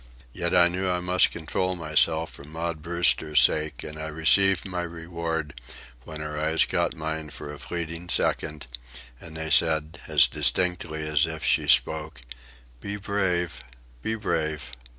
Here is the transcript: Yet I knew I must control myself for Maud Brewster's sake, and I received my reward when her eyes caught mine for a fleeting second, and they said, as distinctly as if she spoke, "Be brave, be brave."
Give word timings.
Yet 0.33 0.55
I 0.55 0.67
knew 0.67 0.89
I 0.89 0.99
must 0.99 1.29
control 1.29 1.75
myself 1.75 2.31
for 2.31 2.43
Maud 2.43 2.81
Brewster's 2.81 3.39
sake, 3.39 3.83
and 3.83 3.99
I 3.99 4.07
received 4.07 4.65
my 4.67 4.81
reward 4.81 5.61
when 6.05 6.21
her 6.21 6.39
eyes 6.39 6.65
caught 6.65 6.95
mine 6.95 7.29
for 7.29 7.53
a 7.53 7.59
fleeting 7.59 8.09
second, 8.09 8.65
and 9.19 9.37
they 9.37 9.51
said, 9.51 10.01
as 10.07 10.25
distinctly 10.27 11.05
as 11.07 11.27
if 11.27 11.43
she 11.43 11.67
spoke, 11.67 12.21
"Be 12.79 12.95
brave, 12.95 13.63
be 14.01 14.15
brave." 14.15 14.71